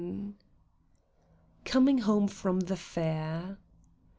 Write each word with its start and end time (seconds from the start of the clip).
COMING 1.63 1.99
HOME 1.99 2.27
FROM 2.27 2.61
THE 2.61 2.75
FAIR. 2.75 3.59